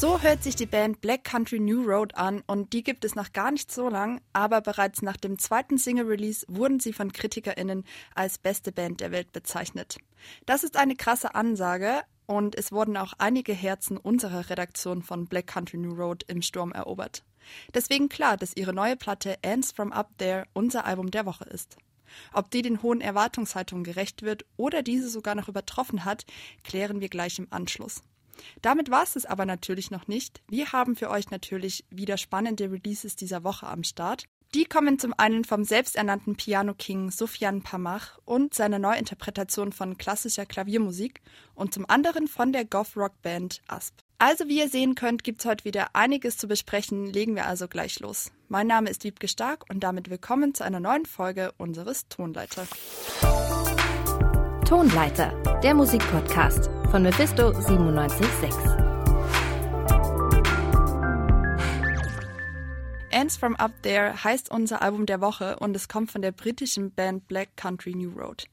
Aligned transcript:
So 0.00 0.22
hört 0.22 0.42
sich 0.42 0.56
die 0.56 0.64
Band 0.64 1.02
Black 1.02 1.24
Country 1.24 1.60
New 1.60 1.82
Road 1.82 2.14
an 2.14 2.42
und 2.46 2.72
die 2.72 2.82
gibt 2.82 3.04
es 3.04 3.14
noch 3.14 3.34
gar 3.34 3.50
nicht 3.50 3.70
so 3.70 3.90
lang, 3.90 4.22
aber 4.32 4.62
bereits 4.62 5.02
nach 5.02 5.18
dem 5.18 5.38
zweiten 5.38 5.76
Single-Release 5.76 6.46
wurden 6.48 6.80
sie 6.80 6.94
von 6.94 7.12
KritikerInnen 7.12 7.84
als 8.14 8.38
beste 8.38 8.72
Band 8.72 9.02
der 9.02 9.10
Welt 9.10 9.30
bezeichnet. 9.32 9.98
Das 10.46 10.64
ist 10.64 10.78
eine 10.78 10.96
krasse 10.96 11.34
Ansage 11.34 12.00
und 12.24 12.54
es 12.54 12.72
wurden 12.72 12.96
auch 12.96 13.12
einige 13.18 13.52
Herzen 13.52 13.98
unserer 13.98 14.48
Redaktion 14.48 15.02
von 15.02 15.26
Black 15.26 15.48
Country 15.48 15.76
New 15.76 15.92
Road 15.92 16.24
im 16.28 16.40
Sturm 16.40 16.72
erobert. 16.72 17.22
Deswegen 17.74 18.08
klar, 18.08 18.38
dass 18.38 18.56
ihre 18.56 18.72
neue 18.72 18.96
Platte 18.96 19.36
Ants 19.44 19.70
from 19.70 19.92
Up 19.92 20.16
There 20.16 20.44
unser 20.54 20.86
Album 20.86 21.10
der 21.10 21.26
Woche 21.26 21.44
ist. 21.44 21.76
Ob 22.32 22.50
die 22.50 22.62
den 22.62 22.80
hohen 22.80 23.02
Erwartungshaltungen 23.02 23.84
gerecht 23.84 24.22
wird 24.22 24.46
oder 24.56 24.82
diese 24.82 25.10
sogar 25.10 25.34
noch 25.34 25.48
übertroffen 25.48 26.06
hat, 26.06 26.24
klären 26.64 27.02
wir 27.02 27.10
gleich 27.10 27.38
im 27.38 27.48
Anschluss. 27.50 28.00
Damit 28.62 28.90
war 28.90 29.02
es 29.02 29.16
es 29.16 29.26
aber 29.26 29.46
natürlich 29.46 29.90
noch 29.90 30.08
nicht. 30.08 30.42
Wir 30.48 30.72
haben 30.72 30.96
für 30.96 31.10
euch 31.10 31.30
natürlich 31.30 31.84
wieder 31.90 32.16
spannende 32.16 32.70
Releases 32.70 33.16
dieser 33.16 33.44
Woche 33.44 33.66
am 33.66 33.84
Start. 33.84 34.24
Die 34.52 34.64
kommen 34.64 34.98
zum 34.98 35.14
einen 35.16 35.44
vom 35.44 35.62
selbsternannten 35.62 36.34
Piano 36.34 36.74
King 36.74 37.12
Sofian 37.12 37.62
Pamach 37.62 38.18
und 38.24 38.52
seiner 38.52 38.80
Neuinterpretation 38.80 39.70
von 39.70 39.96
klassischer 39.96 40.44
Klaviermusik 40.44 41.20
und 41.54 41.72
zum 41.72 41.88
anderen 41.88 42.26
von 42.26 42.52
der 42.52 42.64
Goth-Rock-Band 42.64 43.62
Asp. 43.68 43.94
Also 44.18 44.48
wie 44.48 44.58
ihr 44.58 44.68
sehen 44.68 44.96
könnt, 44.96 45.22
gibt's 45.22 45.44
heute 45.46 45.64
wieder 45.64 45.94
einiges 45.94 46.36
zu 46.36 46.48
besprechen, 46.48 47.06
legen 47.06 47.36
wir 47.36 47.46
also 47.46 47.68
gleich 47.68 48.00
los. 48.00 48.32
Mein 48.48 48.66
Name 48.66 48.90
ist 48.90 49.04
Wiebke 49.04 49.28
Stark 49.28 49.64
und 49.70 49.80
damit 49.80 50.10
willkommen 50.10 50.52
zu 50.52 50.64
einer 50.64 50.80
neuen 50.80 51.06
Folge 51.06 51.52
unseres 51.56 52.08
Tonleiter. 52.08 52.66
Tonleiter, 54.70 55.32
der 55.64 55.74
Musikpodcast 55.74 56.70
von 56.92 57.02
Mephisto 57.02 57.50
976. 57.50 58.50
Ants 63.10 63.36
from 63.36 63.56
Up 63.56 63.72
There 63.82 64.22
heißt 64.22 64.48
unser 64.52 64.80
Album 64.80 65.06
der 65.06 65.20
Woche 65.20 65.58
und 65.58 65.74
es 65.74 65.88
kommt 65.88 66.12
von 66.12 66.22
der 66.22 66.30
britischen 66.30 66.92
Band 66.92 67.26
Black 67.26 67.56
Country 67.56 67.96
New 67.96 68.12
Road. 68.16 68.46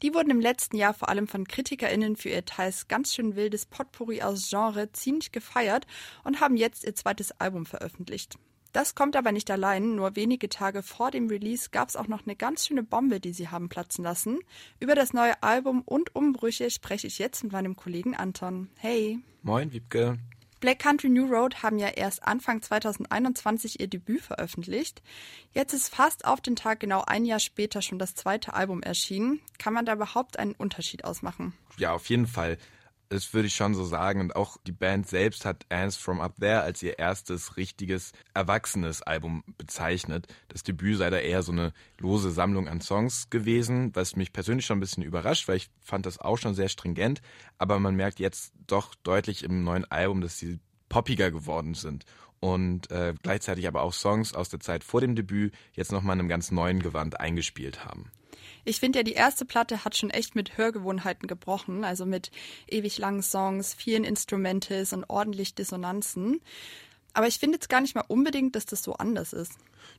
Die 0.00 0.14
wurden 0.14 0.30
im 0.30 0.38
letzten 0.38 0.76
Jahr 0.76 0.94
vor 0.94 1.08
allem 1.08 1.26
von 1.26 1.48
KritikerInnen 1.48 2.14
für 2.14 2.28
ihr 2.28 2.44
teils 2.44 2.86
ganz 2.86 3.12
schön 3.12 3.34
wildes 3.34 3.66
Potpourri 3.66 4.22
aus 4.22 4.48
Genre 4.48 4.92
ziemlich 4.92 5.32
gefeiert 5.32 5.88
und 6.22 6.38
haben 6.38 6.56
jetzt 6.56 6.84
ihr 6.84 6.94
zweites 6.94 7.32
Album 7.40 7.66
veröffentlicht. 7.66 8.38
Das 8.74 8.96
kommt 8.96 9.14
aber 9.14 9.30
nicht 9.30 9.52
allein. 9.52 9.94
Nur 9.94 10.16
wenige 10.16 10.48
Tage 10.48 10.82
vor 10.82 11.12
dem 11.12 11.28
Release 11.28 11.70
gab 11.70 11.88
es 11.88 11.94
auch 11.94 12.08
noch 12.08 12.26
eine 12.26 12.34
ganz 12.34 12.66
schöne 12.66 12.82
Bombe, 12.82 13.20
die 13.20 13.32
sie 13.32 13.48
haben 13.48 13.68
platzen 13.68 14.02
lassen. 14.02 14.40
Über 14.80 14.96
das 14.96 15.12
neue 15.12 15.40
Album 15.44 15.82
und 15.82 16.16
Umbrüche 16.16 16.68
spreche 16.70 17.06
ich 17.06 17.20
jetzt 17.20 17.44
mit 17.44 17.52
meinem 17.52 17.76
Kollegen 17.76 18.16
Anton. 18.16 18.68
Hey. 18.78 19.20
Moin, 19.42 19.72
Wiebke. 19.72 20.18
Black 20.58 20.80
Country 20.80 21.08
New 21.08 21.26
Road 21.26 21.62
haben 21.62 21.78
ja 21.78 21.86
erst 21.86 22.24
Anfang 22.24 22.62
2021 22.62 23.78
ihr 23.78 23.86
Debüt 23.86 24.22
veröffentlicht. 24.22 25.02
Jetzt 25.52 25.72
ist 25.72 25.94
fast 25.94 26.24
auf 26.24 26.40
den 26.40 26.56
Tag 26.56 26.80
genau 26.80 27.04
ein 27.06 27.24
Jahr 27.24 27.38
später 27.38 27.80
schon 27.80 28.00
das 28.00 28.16
zweite 28.16 28.54
Album 28.54 28.82
erschienen. 28.82 29.40
Kann 29.56 29.72
man 29.72 29.86
da 29.86 29.92
überhaupt 29.92 30.36
einen 30.40 30.54
Unterschied 30.56 31.04
ausmachen? 31.04 31.52
Ja, 31.78 31.92
auf 31.92 32.08
jeden 32.08 32.26
Fall. 32.26 32.58
Das 33.08 33.32
würde 33.34 33.46
ich 33.46 33.54
schon 33.54 33.74
so 33.74 33.84
sagen. 33.84 34.20
Und 34.20 34.36
auch 34.36 34.56
die 34.66 34.72
Band 34.72 35.08
selbst 35.08 35.44
hat 35.44 35.66
Ants 35.68 35.96
from 35.96 36.20
Up 36.20 36.36
There 36.40 36.62
als 36.62 36.82
ihr 36.82 36.98
erstes 36.98 37.56
richtiges, 37.56 38.12
erwachsenes 38.34 39.02
Album 39.02 39.44
bezeichnet. 39.58 40.26
Das 40.48 40.62
Debüt 40.62 40.98
sei 40.98 41.10
da 41.10 41.18
eher 41.18 41.42
so 41.42 41.52
eine 41.52 41.72
lose 41.98 42.30
Sammlung 42.30 42.68
an 42.68 42.80
Songs 42.80 43.30
gewesen, 43.30 43.94
was 43.94 44.16
mich 44.16 44.32
persönlich 44.32 44.66
schon 44.66 44.78
ein 44.78 44.80
bisschen 44.80 45.02
überrascht, 45.02 45.48
weil 45.48 45.56
ich 45.56 45.70
fand 45.80 46.06
das 46.06 46.18
auch 46.18 46.38
schon 46.38 46.54
sehr 46.54 46.68
stringent. 46.68 47.20
Aber 47.58 47.78
man 47.78 47.94
merkt 47.94 48.20
jetzt 48.20 48.52
doch 48.66 48.94
deutlich 48.96 49.44
im 49.44 49.64
neuen 49.64 49.84
Album, 49.90 50.20
dass 50.20 50.38
sie 50.38 50.58
poppiger 50.88 51.30
geworden 51.30 51.74
sind 51.74 52.04
und 52.44 52.90
äh, 52.90 53.14
gleichzeitig 53.22 53.66
aber 53.66 53.80
auch 53.80 53.94
Songs 53.94 54.34
aus 54.34 54.50
der 54.50 54.60
Zeit 54.60 54.84
vor 54.84 55.00
dem 55.00 55.16
Debüt 55.16 55.54
jetzt 55.72 55.92
nochmal 55.92 56.14
in 56.16 56.20
einem 56.20 56.28
ganz 56.28 56.50
neuen 56.50 56.80
Gewand 56.80 57.18
eingespielt 57.18 57.86
haben. 57.86 58.10
Ich 58.64 58.80
finde 58.80 59.00
ja, 59.00 59.02
die 59.02 59.12
erste 59.12 59.44
Platte 59.44 59.84
hat 59.84 59.96
schon 59.96 60.10
echt 60.10 60.34
mit 60.34 60.56
Hörgewohnheiten 60.56 61.26
gebrochen, 61.28 61.84
also 61.84 62.06
mit 62.06 62.30
ewig 62.66 62.98
langen 62.98 63.22
Songs, 63.22 63.74
vielen 63.74 64.04
Instrumentals 64.04 64.92
und 64.92 65.04
ordentlich 65.04 65.54
Dissonanzen. 65.54 66.40
Aber 67.12 67.28
ich 67.28 67.38
finde 67.38 67.56
jetzt 67.56 67.68
gar 67.68 67.80
nicht 67.80 67.94
mal 67.94 68.04
unbedingt, 68.08 68.56
dass 68.56 68.66
das 68.66 68.82
so 68.82 68.94
anders 68.94 69.32
ist. 69.32 69.52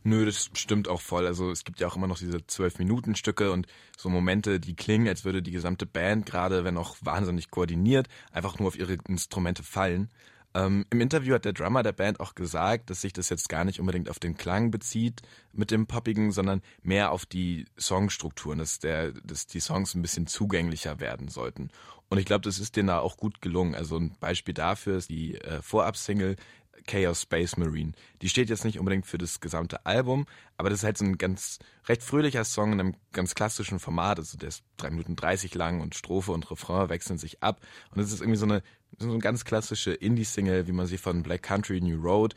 Nö, 0.03 0.25
das 0.25 0.49
stimmt 0.53 0.87
auch 0.87 1.01
voll. 1.01 1.25
Also 1.25 1.49
es 1.49 1.63
gibt 1.63 1.79
ja 1.79 1.87
auch 1.87 1.95
immer 1.95 2.07
noch 2.07 2.19
diese 2.19 2.45
zwölf 2.45 2.77
Minuten 2.77 3.15
Stücke 3.15 3.51
und 3.51 3.67
so 3.97 4.09
Momente, 4.09 4.59
die 4.59 4.75
klingen, 4.75 5.07
als 5.07 5.23
würde 5.23 5.41
die 5.41 5.51
gesamte 5.51 5.85
Band, 5.85 6.25
gerade 6.25 6.63
wenn 6.63 6.77
auch 6.77 6.97
wahnsinnig 7.01 7.49
koordiniert, 7.49 8.07
einfach 8.31 8.59
nur 8.59 8.67
auf 8.67 8.77
ihre 8.77 8.97
Instrumente 9.07 9.63
fallen. 9.63 10.09
Ähm, 10.55 10.85
Im 10.89 11.01
Interview 11.01 11.35
hat 11.35 11.43
der 11.43 11.51
Drummer 11.51 11.83
der 11.83 11.91
Band 11.91 12.21
auch 12.21 12.33
gesagt, 12.33 12.89
dass 12.89 13.01
sich 13.01 13.11
das 13.11 13.27
jetzt 13.27 13.49
gar 13.49 13.65
nicht 13.65 13.81
unbedingt 13.81 14.09
auf 14.09 14.19
den 14.19 14.37
Klang 14.37 14.71
bezieht 14.71 15.21
mit 15.51 15.69
dem 15.69 15.85
Poppigen, 15.85 16.31
sondern 16.31 16.61
mehr 16.81 17.11
auf 17.11 17.25
die 17.25 17.65
Songstrukturen, 17.77 18.59
dass, 18.59 18.79
der, 18.79 19.11
dass 19.11 19.47
die 19.47 19.59
Songs 19.59 19.93
ein 19.93 20.01
bisschen 20.01 20.27
zugänglicher 20.27 21.01
werden 21.01 21.27
sollten. 21.27 21.69
Und 22.07 22.19
ich 22.19 22.25
glaube, 22.25 22.43
das 22.43 22.59
ist 22.59 22.77
denen 22.77 22.87
da 22.87 22.99
auch 22.99 23.17
gut 23.17 23.41
gelungen. 23.41 23.75
Also 23.75 23.97
ein 23.97 24.15
Beispiel 24.19 24.53
dafür 24.53 24.97
ist 24.97 25.09
die 25.09 25.35
äh, 25.35 25.61
Vorab-Single 25.61 26.37
Chaos 26.87 27.23
Space 27.23 27.57
Marine. 27.57 27.93
Die 28.21 28.29
steht 28.29 28.49
jetzt 28.49 28.63
nicht 28.63 28.77
unbedingt 28.77 29.07
für 29.07 29.17
das 29.17 29.39
gesamte 29.39 29.87
Album, 29.87 30.27
aber 30.55 30.69
das 30.69 30.79
ist 30.79 30.83
halt 30.83 30.97
so 30.99 31.05
ein 31.05 31.17
ganz 31.17 31.57
recht 31.87 32.03
fröhlicher 32.03 32.43
Song 32.43 32.73
in 32.73 32.79
einem 32.79 32.95
ganz 33.11 33.33
klassischen 33.33 33.79
Format. 33.79 34.19
Also 34.19 34.37
der 34.37 34.49
ist 34.49 34.63
drei 34.77 34.91
Minuten 34.91 35.15
dreißig 35.15 35.55
lang 35.55 35.81
und 35.81 35.95
Strophe 35.95 36.31
und 36.31 36.49
Refrain 36.51 36.89
wechseln 36.89 37.17
sich 37.17 37.41
ab. 37.41 37.59
Und 37.89 38.01
es 38.01 38.11
ist 38.11 38.21
irgendwie 38.21 38.37
so 38.37 38.45
eine, 38.45 38.61
so 38.97 39.09
eine 39.09 39.19
ganz 39.19 39.45
klassische 39.45 39.93
Indie-Single, 39.93 40.67
wie 40.67 40.71
man 40.71 40.87
sie 40.87 40.97
von 40.97 41.23
Black 41.23 41.43
Country 41.43 41.81
New 41.81 42.01
Road 42.01 42.35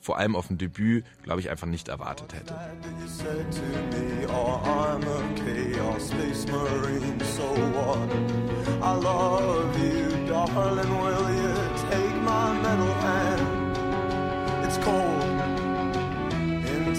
vor 0.00 0.16
allem 0.16 0.34
auf 0.34 0.48
dem 0.48 0.58
Debüt, 0.58 1.04
glaube 1.22 1.40
ich, 1.40 1.50
einfach 1.50 1.66
nicht 1.66 1.88
erwartet 1.88 2.34
hätte. 2.34 2.54
It's 14.64 14.78
cold. 14.78 15.20
In 16.62 16.94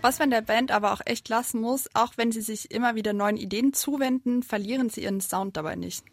Was 0.00 0.20
man 0.20 0.30
der 0.30 0.42
Band 0.42 0.70
aber 0.70 0.92
auch 0.92 1.00
echt 1.04 1.28
lassen 1.28 1.60
muss, 1.60 1.88
auch 1.94 2.12
wenn 2.16 2.30
sie 2.30 2.40
sich 2.40 2.70
immer 2.70 2.94
wieder 2.94 3.12
neuen 3.12 3.36
Ideen 3.36 3.72
zuwenden, 3.72 4.44
verlieren 4.44 4.90
sie 4.90 5.02
ihren 5.02 5.20
Sound 5.20 5.56
dabei 5.56 5.74
nicht. 5.74 6.04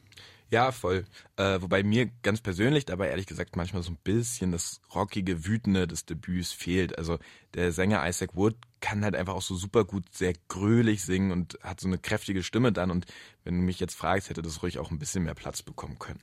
Ja, 0.52 0.72
voll. 0.72 1.06
Äh, 1.38 1.62
wobei 1.62 1.84
mir 1.84 2.10
ganz 2.24 2.42
persönlich 2.42 2.86
dabei 2.86 3.10
ehrlich 3.10 3.26
gesagt 3.26 3.56
manchmal 3.56 3.84
so 3.84 3.92
ein 3.92 3.98
bisschen 4.04 4.52
das 4.52 4.80
rockige, 4.94 5.46
wütende 5.46 5.88
des 5.88 6.06
Debüts 6.06 6.52
fehlt. 6.52 6.98
Also 6.98 7.20
der 7.54 7.72
Sänger 7.72 8.08
Isaac 8.08 8.36
Wood 8.36 8.56
kann 8.80 9.04
halt 9.04 9.16
einfach 9.16 9.34
auch 9.34 9.42
so 9.42 9.56
super 9.56 9.86
gut 9.86 10.06
sehr 10.14 10.34
gröhlich 10.48 11.04
singen 11.04 11.32
und 11.32 11.60
hat 11.62 11.80
so 11.80 11.88
eine 11.88 11.98
kräftige 11.98 12.44
Stimme 12.44 12.72
dann. 12.72 12.92
Und 12.92 13.06
wenn 13.44 13.56
du 13.56 13.62
mich 13.64 13.80
jetzt 13.80 13.96
fragst, 13.96 14.30
hätte 14.30 14.42
das 14.42 14.62
ruhig 14.62 14.78
auch 14.80 14.92
ein 14.92 15.00
bisschen 15.00 15.24
mehr 15.24 15.36
Platz 15.36 15.62
bekommen 15.64 16.00
können. 16.00 16.22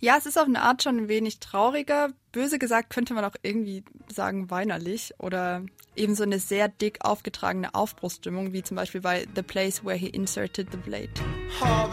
Ja, 0.00 0.16
es 0.16 0.26
ist 0.26 0.38
auf 0.38 0.46
eine 0.46 0.62
Art 0.62 0.82
schon 0.82 0.96
ein 0.96 1.08
wenig 1.08 1.40
trauriger. 1.40 2.10
Böse 2.30 2.60
gesagt 2.60 2.90
könnte 2.90 3.14
man 3.14 3.24
auch 3.24 3.34
irgendwie 3.42 3.82
sagen 4.12 4.48
weinerlich 4.48 5.12
oder 5.18 5.64
eben 5.96 6.14
so 6.14 6.22
eine 6.22 6.38
sehr 6.38 6.68
dick 6.68 7.04
aufgetragene 7.04 7.74
Aufbruchsstimmung, 7.74 8.52
wie 8.52 8.62
zum 8.62 8.76
Beispiel 8.76 9.00
bei 9.00 9.26
The 9.34 9.42
Place 9.42 9.84
Where 9.84 9.96
He 9.96 10.08
Inserted 10.08 10.68
the 10.70 10.76
Blade. 10.76 11.10
Oh, 11.60 11.88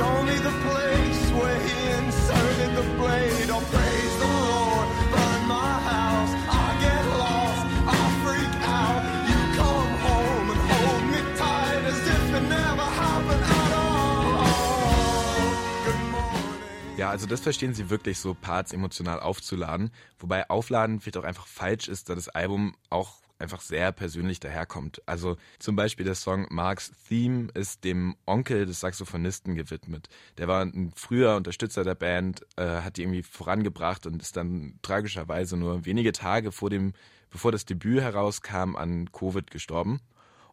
Show 0.00 0.22
me 0.22 0.36
the 0.38 0.54
place 0.64 1.24
where 1.38 1.58
he 1.60 1.76
inserted 2.00 2.70
the 2.74 2.86
blade. 2.96 3.50
Oh, 3.52 3.60
praise 3.74 4.14
the 4.22 4.30
Lord, 4.50 4.88
burn 5.12 5.42
my 5.46 5.72
house. 5.92 6.32
I 6.48 6.66
get 6.84 7.04
lost, 7.24 7.62
I 7.84 8.00
freak 8.22 8.54
out. 8.80 9.02
You 9.28 9.38
come 9.60 9.92
home 10.06 10.46
and 10.54 10.60
hold 10.72 11.04
me 11.12 11.20
tight 11.36 11.82
as 11.92 12.00
if 12.16 12.24
it 12.38 12.44
never 12.48 12.86
happened 13.02 13.44
at 13.44 13.72
all. 13.76 14.40
Ja, 16.96 17.10
also 17.10 17.26
das 17.26 17.40
verstehen 17.40 17.74
sie 17.74 17.90
wirklich 17.90 18.18
so, 18.20 18.32
Parts 18.32 18.72
emotional 18.72 19.20
aufzuladen. 19.20 19.90
Wobei 20.18 20.48
aufladen 20.48 21.00
vielleicht 21.00 21.18
auch 21.18 21.24
einfach 21.24 21.46
falsch 21.46 21.88
ist, 21.88 22.08
da 22.08 22.14
das 22.14 22.30
Album 22.30 22.74
auch 22.88 23.20
einfach 23.40 23.60
sehr 23.60 23.92
persönlich 23.92 24.40
daherkommt. 24.40 25.02
Also 25.06 25.36
zum 25.58 25.76
Beispiel 25.76 26.04
der 26.04 26.14
Song 26.14 26.46
Mark's 26.50 26.92
Theme 27.08 27.48
ist 27.54 27.84
dem 27.84 28.16
Onkel 28.26 28.66
des 28.66 28.80
Saxophonisten 28.80 29.54
gewidmet. 29.54 30.08
Der 30.38 30.48
war 30.48 30.62
ein 30.62 30.92
früher 30.94 31.36
Unterstützer 31.36 31.84
der 31.84 31.94
Band, 31.94 32.46
äh, 32.56 32.82
hat 32.82 32.96
die 32.96 33.02
irgendwie 33.02 33.22
vorangebracht 33.22 34.06
und 34.06 34.22
ist 34.22 34.36
dann 34.36 34.78
tragischerweise 34.82 35.56
nur 35.56 35.84
wenige 35.84 36.12
Tage 36.12 36.52
vor 36.52 36.70
dem, 36.70 36.92
bevor 37.30 37.52
das 37.52 37.64
Debüt 37.64 38.00
herauskam, 38.00 38.76
an 38.76 39.10
Covid 39.12 39.50
gestorben. 39.50 40.00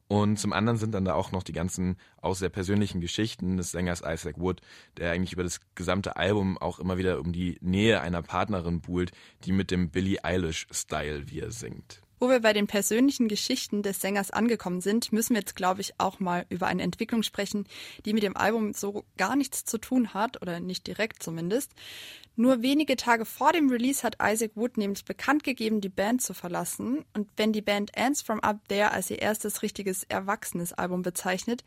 Und 0.07 0.39
zum 0.39 0.53
anderen 0.53 0.77
sind 0.77 0.93
dann 0.93 1.03
da 1.03 1.13
auch 1.13 1.31
noch 1.31 1.43
die 1.43 1.51
ganzen 1.51 1.97
auch 2.21 2.35
sehr 2.35 2.49
persönlichen 2.49 3.01
Geschichten 3.01 3.57
des 3.57 3.71
Sängers 3.71 4.01
Isaac 4.05 4.39
Wood, 4.39 4.61
der 4.95 5.11
eigentlich 5.11 5.33
über 5.33 5.43
das 5.43 5.59
gesamte 5.75 6.15
Album 6.15 6.57
auch 6.57 6.79
immer 6.79 6.97
wieder 6.97 7.19
um 7.19 7.33
die 7.33 7.57
Nähe 7.61 7.99
einer 7.99 8.21
Partnerin 8.21 8.79
buhlt, 8.79 9.11
die 9.43 9.51
mit 9.51 9.69
dem 9.69 9.89
Billie 9.89 10.23
Eilish-Style, 10.23 11.29
wie 11.29 11.41
er 11.41 11.51
singt. 11.51 12.01
Wo 12.19 12.29
wir 12.29 12.39
bei 12.39 12.53
den 12.53 12.65
persönlichen 12.65 13.27
Geschichten 13.27 13.83
des 13.83 14.01
Sängers 14.01 14.31
angekommen 14.31 14.81
sind, 14.81 15.11
müssen 15.11 15.35
wir 15.35 15.41
jetzt, 15.41 15.55
glaube 15.55 15.81
ich, 15.81 15.93
auch 15.99 16.19
mal 16.19 16.45
über 16.49 16.65
eine 16.67 16.81
Entwicklung 16.81 17.21
sprechen, 17.21 17.67
die 18.05 18.13
mit 18.13 18.23
dem 18.23 18.35
Album 18.35 18.73
so 18.73 19.05
gar 19.17 19.35
nichts 19.35 19.65
zu 19.65 19.77
tun 19.77 20.13
hat, 20.15 20.41
oder 20.41 20.59
nicht 20.59 20.87
direkt 20.87 21.21
zumindest. 21.21 21.73
Nur 22.35 22.61
wenige 22.61 22.95
Tage 22.95 23.25
vor 23.25 23.51
dem 23.51 23.69
Release 23.69 24.03
hat 24.03 24.17
Isaac 24.21 24.51
Wood 24.55 24.77
nämlich 24.77 25.05
bekannt 25.05 25.43
gegeben, 25.43 25.81
die 25.81 25.89
Band 25.89 26.21
zu 26.21 26.35
verlassen. 26.35 27.03
Und 27.13 27.29
wenn 27.35 27.51
die 27.51 27.63
Band 27.63 27.97
Ants 27.97 28.21
From 28.21 28.39
Up 28.41 28.67
There 28.67 28.91
als 28.91 29.09
ihr 29.09 29.19
erstes 29.19 29.63
richtiges 29.63 30.03
erwachsenes 30.03 30.73
Album 30.73 31.01
bezeichnet, 31.01 31.63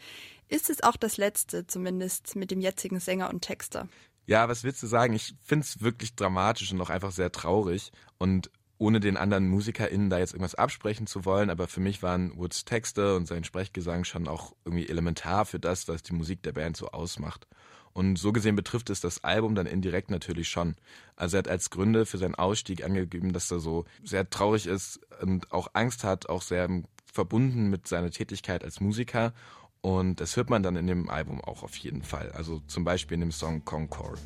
ist 0.48 0.70
es 0.70 0.82
auch 0.82 0.96
das 0.96 1.16
letzte, 1.16 1.66
zumindest 1.66 2.36
mit 2.36 2.52
dem 2.52 2.60
jetzigen 2.60 3.00
Sänger 3.00 3.30
und 3.30 3.42
Texter. 3.42 3.88
Ja, 4.26 4.48
was 4.48 4.62
willst 4.62 4.80
du 4.82 4.86
sagen? 4.86 5.14
Ich 5.14 5.34
finde 5.42 5.64
es 5.64 5.80
wirklich 5.80 6.14
dramatisch 6.14 6.72
und 6.72 6.80
auch 6.80 6.90
einfach 6.90 7.10
sehr 7.10 7.32
traurig. 7.32 7.90
Und 8.18 8.48
ohne 8.80 8.98
den 8.98 9.18
anderen 9.18 9.46
MusikerInnen 9.46 10.08
da 10.08 10.18
jetzt 10.18 10.32
irgendwas 10.32 10.54
absprechen 10.54 11.06
zu 11.06 11.26
wollen, 11.26 11.50
aber 11.50 11.68
für 11.68 11.80
mich 11.80 12.02
waren 12.02 12.34
Woods 12.38 12.64
Texte 12.64 13.14
und 13.14 13.26
sein 13.26 13.44
Sprechgesang 13.44 14.04
schon 14.04 14.26
auch 14.26 14.54
irgendwie 14.64 14.88
elementar 14.88 15.44
für 15.44 15.60
das, 15.60 15.86
was 15.86 16.02
die 16.02 16.14
Musik 16.14 16.42
der 16.42 16.52
Band 16.52 16.78
so 16.78 16.88
ausmacht. 16.88 17.46
Und 17.92 18.18
so 18.18 18.32
gesehen 18.32 18.56
betrifft 18.56 18.88
es 18.88 19.02
das 19.02 19.22
Album 19.22 19.54
dann 19.54 19.66
indirekt 19.66 20.10
natürlich 20.10 20.48
schon. 20.48 20.76
Also 21.14 21.36
er 21.36 21.40
hat 21.40 21.48
als 21.48 21.68
Gründe 21.68 22.06
für 22.06 22.16
seinen 22.16 22.36
Ausstieg 22.36 22.82
angegeben, 22.82 23.34
dass 23.34 23.50
er 23.50 23.60
so 23.60 23.84
sehr 24.02 24.30
traurig 24.30 24.66
ist 24.66 25.00
und 25.20 25.52
auch 25.52 25.68
Angst 25.74 26.02
hat, 26.02 26.30
auch 26.30 26.40
sehr 26.40 26.68
verbunden 27.04 27.68
mit 27.68 27.86
seiner 27.86 28.10
Tätigkeit 28.10 28.64
als 28.64 28.80
Musiker. 28.80 29.34
Und 29.82 30.20
das 30.20 30.36
hört 30.36 30.48
man 30.48 30.62
dann 30.62 30.76
in 30.76 30.86
dem 30.86 31.10
Album 31.10 31.42
auch 31.42 31.62
auf 31.64 31.76
jeden 31.76 32.02
Fall. 32.02 32.32
Also 32.32 32.62
zum 32.66 32.84
Beispiel 32.84 33.16
in 33.16 33.20
dem 33.20 33.32
Song 33.32 33.62
Concord. 33.62 34.20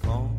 Concord, 0.00 0.37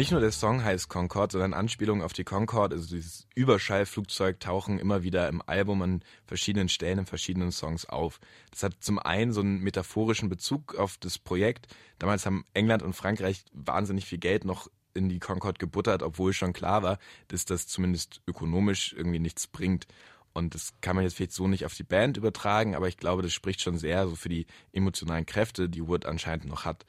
Nicht 0.00 0.12
nur 0.12 0.20
der 0.22 0.32
Song 0.32 0.64
heißt 0.64 0.88
Concorde, 0.88 1.32
sondern 1.32 1.52
Anspielungen 1.52 2.02
auf 2.02 2.14
die 2.14 2.24
Concorde, 2.24 2.74
also 2.74 2.88
dieses 2.88 3.26
Überschallflugzeug, 3.34 4.40
tauchen 4.40 4.78
immer 4.78 5.02
wieder 5.02 5.28
im 5.28 5.42
Album 5.44 5.82
an 5.82 6.02
verschiedenen 6.24 6.70
Stellen 6.70 7.00
in 7.00 7.04
verschiedenen 7.04 7.52
Songs 7.52 7.84
auf. 7.84 8.18
Das 8.50 8.62
hat 8.62 8.76
zum 8.80 8.98
einen 8.98 9.34
so 9.34 9.42
einen 9.42 9.60
metaphorischen 9.60 10.30
Bezug 10.30 10.74
auf 10.76 10.96
das 10.96 11.18
Projekt. 11.18 11.66
Damals 11.98 12.24
haben 12.24 12.46
England 12.54 12.82
und 12.82 12.94
Frankreich 12.94 13.44
wahnsinnig 13.52 14.06
viel 14.06 14.16
Geld 14.16 14.46
noch 14.46 14.70
in 14.94 15.10
die 15.10 15.18
Concorde 15.18 15.58
gebuttert, 15.58 16.02
obwohl 16.02 16.32
schon 16.32 16.54
klar 16.54 16.82
war, 16.82 16.98
dass 17.28 17.44
das 17.44 17.66
zumindest 17.66 18.22
ökonomisch 18.26 18.94
irgendwie 18.96 19.18
nichts 19.18 19.48
bringt. 19.48 19.86
Und 20.32 20.54
das 20.54 20.72
kann 20.80 20.96
man 20.96 21.04
jetzt 21.04 21.16
vielleicht 21.16 21.32
so 21.32 21.46
nicht 21.46 21.66
auf 21.66 21.74
die 21.74 21.82
Band 21.82 22.16
übertragen, 22.16 22.74
aber 22.74 22.88
ich 22.88 22.96
glaube, 22.96 23.20
das 23.20 23.34
spricht 23.34 23.60
schon 23.60 23.76
sehr 23.76 24.08
so 24.08 24.16
für 24.16 24.30
die 24.30 24.46
emotionalen 24.72 25.26
Kräfte, 25.26 25.68
die 25.68 25.86
Wood 25.86 26.06
anscheinend 26.06 26.46
noch 26.46 26.64
hat. 26.64 26.86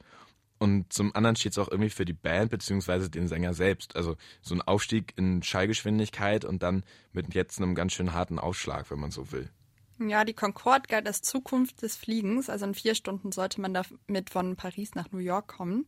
Und 0.62 0.92
zum 0.92 1.12
anderen 1.16 1.34
steht 1.34 1.50
es 1.50 1.58
auch 1.58 1.68
irgendwie 1.68 1.90
für 1.90 2.04
die 2.04 2.12
Band 2.12 2.52
beziehungsweise 2.52 3.10
den 3.10 3.26
Sänger 3.26 3.52
selbst. 3.52 3.96
Also 3.96 4.14
so 4.42 4.54
ein 4.54 4.62
Aufstieg 4.62 5.12
in 5.16 5.42
Schallgeschwindigkeit 5.42 6.44
und 6.44 6.62
dann 6.62 6.84
mit 7.12 7.34
jetzt 7.34 7.60
einem 7.60 7.74
ganz 7.74 7.94
schön 7.94 8.12
harten 8.12 8.38
Aufschlag, 8.38 8.88
wenn 8.88 9.00
man 9.00 9.10
so 9.10 9.32
will. 9.32 9.50
Ja, 9.98 10.24
die 10.24 10.34
Concorde 10.34 10.86
galt 10.86 11.08
als 11.08 11.20
Zukunft 11.20 11.82
des 11.82 11.96
Fliegens. 11.96 12.48
Also 12.48 12.64
in 12.64 12.74
vier 12.74 12.94
Stunden 12.94 13.32
sollte 13.32 13.60
man 13.60 13.74
damit 13.74 14.30
von 14.30 14.54
Paris 14.54 14.94
nach 14.94 15.10
New 15.10 15.18
York 15.18 15.48
kommen. 15.48 15.84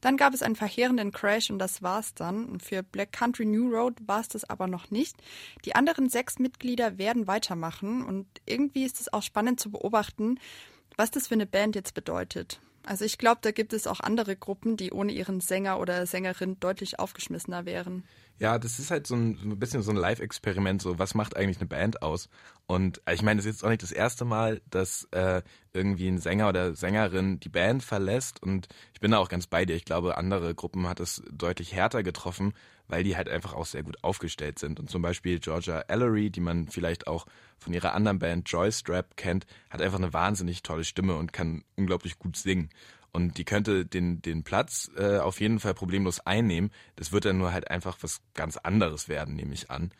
Dann 0.00 0.16
gab 0.16 0.32
es 0.32 0.40
einen 0.40 0.56
verheerenden 0.56 1.12
Crash 1.12 1.50
und 1.50 1.58
das 1.58 1.82
war's 1.82 2.14
dann. 2.14 2.46
Und 2.46 2.62
für 2.62 2.82
Black 2.82 3.12
Country 3.12 3.44
New 3.44 3.68
Road 3.68 3.96
war 4.06 4.20
es 4.20 4.28
das 4.28 4.48
aber 4.48 4.68
noch 4.68 4.90
nicht. 4.90 5.16
Die 5.66 5.74
anderen 5.74 6.08
sechs 6.08 6.38
Mitglieder 6.38 6.96
werden 6.96 7.26
weitermachen 7.26 8.06
und 8.06 8.26
irgendwie 8.46 8.84
ist 8.84 9.02
es 9.02 9.12
auch 9.12 9.22
spannend 9.22 9.60
zu 9.60 9.70
beobachten, 9.70 10.40
was 10.96 11.10
das 11.10 11.28
für 11.28 11.34
eine 11.34 11.46
Band 11.46 11.74
jetzt 11.74 11.92
bedeutet. 11.92 12.62
Also 12.84 13.04
ich 13.04 13.18
glaube, 13.18 13.40
da 13.42 13.50
gibt 13.50 13.72
es 13.72 13.86
auch 13.86 14.00
andere 14.00 14.36
Gruppen, 14.36 14.76
die 14.76 14.92
ohne 14.92 15.12
ihren 15.12 15.40
Sänger 15.40 15.78
oder 15.78 16.06
Sängerin 16.06 16.58
deutlich 16.60 16.98
aufgeschmissener 16.98 17.66
wären. 17.66 18.04
Ja, 18.40 18.58
das 18.58 18.78
ist 18.78 18.92
halt 18.92 19.06
so 19.08 19.16
ein, 19.16 19.36
ein 19.42 19.58
bisschen 19.58 19.82
so 19.82 19.90
ein 19.90 19.96
Live-Experiment, 19.96 20.80
so 20.80 20.98
was 20.98 21.14
macht 21.14 21.36
eigentlich 21.36 21.58
eine 21.58 21.66
Band 21.66 22.02
aus? 22.02 22.28
Und 22.66 23.02
äh, 23.04 23.14
ich 23.14 23.22
meine, 23.22 23.40
es 23.40 23.46
ist 23.46 23.56
jetzt 23.56 23.64
auch 23.64 23.68
nicht 23.68 23.82
das 23.82 23.90
erste 23.90 24.24
Mal, 24.24 24.60
dass 24.70 25.08
äh, 25.10 25.42
irgendwie 25.72 26.06
ein 26.06 26.18
Sänger 26.18 26.48
oder 26.48 26.74
Sängerin 26.74 27.40
die 27.40 27.48
Band 27.48 27.82
verlässt 27.82 28.40
und 28.40 28.68
ich 28.94 29.00
bin 29.00 29.10
da 29.10 29.18
auch 29.18 29.28
ganz 29.28 29.48
bei 29.48 29.64
dir. 29.64 29.74
Ich 29.74 29.84
glaube, 29.84 30.16
andere 30.16 30.54
Gruppen 30.54 30.86
hat 30.88 31.00
es 31.00 31.22
deutlich 31.32 31.72
härter 31.72 32.04
getroffen, 32.04 32.52
weil 32.86 33.02
die 33.02 33.16
halt 33.16 33.28
einfach 33.28 33.54
auch 33.54 33.66
sehr 33.66 33.82
gut 33.82 34.02
aufgestellt 34.04 34.60
sind. 34.60 34.78
Und 34.78 34.88
zum 34.88 35.02
Beispiel 35.02 35.40
Georgia 35.40 35.80
Ellery, 35.88 36.30
die 36.30 36.40
man 36.40 36.68
vielleicht 36.68 37.08
auch 37.08 37.26
von 37.58 37.72
ihrer 37.72 37.92
anderen 37.92 38.20
Band 38.20 38.48
Joystrap 38.48 39.16
kennt, 39.16 39.46
hat 39.68 39.82
einfach 39.82 39.98
eine 39.98 40.12
wahnsinnig 40.12 40.62
tolle 40.62 40.84
Stimme 40.84 41.16
und 41.16 41.32
kann 41.32 41.64
unglaublich 41.76 42.18
gut 42.18 42.36
singen. 42.36 42.70
Und 43.18 43.36
die 43.36 43.44
könnte 43.44 43.84
den, 43.84 44.22
den 44.22 44.44
Platz 44.44 44.92
äh, 44.96 45.18
auf 45.18 45.40
jeden 45.40 45.58
Fall 45.58 45.74
problemlos 45.74 46.20
einnehmen. 46.20 46.70
Das 46.94 47.10
wird 47.10 47.24
dann 47.24 47.36
nur 47.36 47.52
halt 47.52 47.68
einfach 47.68 47.98
was 48.00 48.20
ganz 48.32 48.56
anderes 48.56 49.08
werden, 49.08 49.34
nehme 49.34 49.54
ich 49.54 49.72
an. 49.72 49.90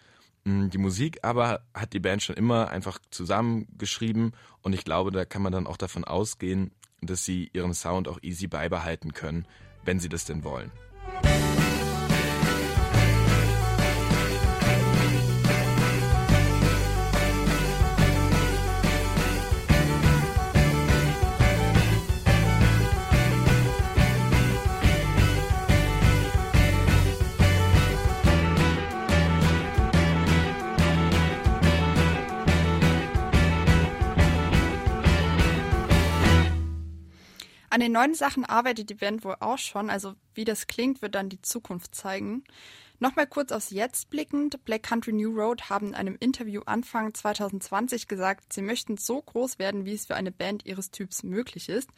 Mm, 0.44 0.68
die 0.68 0.78
Musik 0.78 1.18
aber 1.22 1.62
hat 1.74 1.94
die 1.94 1.98
Band 1.98 2.22
schon 2.22 2.36
immer 2.36 2.68
einfach 2.68 3.00
zusammengeschrieben 3.10 4.36
und 4.62 4.72
ich 4.72 4.84
glaube, 4.84 5.10
da 5.10 5.24
kann 5.24 5.42
man 5.42 5.50
dann 5.50 5.66
auch 5.66 5.76
davon 5.76 6.04
ausgehen, 6.04 6.70
dass 7.02 7.24
sie 7.24 7.50
ihren 7.52 7.74
Sound 7.74 8.06
auch 8.06 8.20
easy 8.22 8.46
beibehalten 8.46 9.12
können, 9.12 9.48
wenn 9.84 9.98
sie 9.98 10.08
das 10.08 10.24
denn 10.24 10.44
wollen. 10.44 10.70
An 37.78 37.82
den 37.82 37.92
neuen 37.92 38.14
Sachen 38.14 38.44
arbeitet 38.44 38.90
die 38.90 38.94
Band 38.94 39.22
wohl 39.22 39.36
auch 39.38 39.56
schon, 39.56 39.88
also 39.88 40.16
wie 40.34 40.44
das 40.44 40.66
klingt, 40.66 41.00
wird 41.00 41.14
dann 41.14 41.28
die 41.28 41.40
Zukunft 41.42 41.94
zeigen. 41.94 42.42
Nochmal 42.98 43.28
kurz 43.28 43.52
aufs 43.52 43.70
Jetzt 43.70 44.10
blickend. 44.10 44.64
Black 44.64 44.82
Country 44.82 45.12
New 45.12 45.30
Road 45.30 45.70
haben 45.70 45.86
in 45.86 45.94
einem 45.94 46.16
Interview 46.18 46.62
Anfang 46.66 47.14
2020 47.14 48.08
gesagt, 48.08 48.52
sie 48.52 48.62
möchten 48.62 48.96
so 48.96 49.22
groß 49.22 49.60
werden, 49.60 49.84
wie 49.84 49.94
es 49.94 50.06
für 50.06 50.16
eine 50.16 50.32
Band 50.32 50.66
ihres 50.66 50.90
Typs 50.90 51.22
möglich 51.22 51.68
ist. 51.68 51.88